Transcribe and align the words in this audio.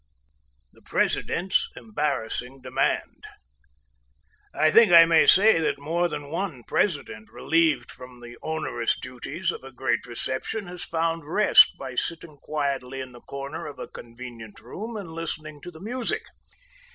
The 0.73 0.81
President's 0.81 1.69
Embarrassing 1.75 2.61
Demand. 2.63 3.23
I 4.51 4.71
think 4.71 4.91
I 4.91 5.05
may 5.05 5.27
say 5.27 5.59
that 5.59 5.77
more 5.77 6.07
than 6.07 6.31
one 6.31 6.63
President, 6.63 7.29
relieved 7.31 7.91
from 7.91 8.19
the 8.19 8.35
onerous 8.41 8.99
duties 8.99 9.51
of 9.51 9.63
a 9.63 9.71
great 9.71 10.07
reception, 10.07 10.65
has 10.65 10.85
found 10.85 11.23
rest 11.23 11.73
by 11.77 11.93
sitting 11.93 12.37
quietly 12.41 12.99
in 12.99 13.11
the 13.11 13.21
corner 13.21 13.67
of 13.67 13.77
a 13.77 13.87
convenient 13.87 14.59
room 14.59 14.97
and 14.97 15.11
listening 15.11 15.61
to 15.61 15.69
the 15.69 15.79
music. 15.79 16.23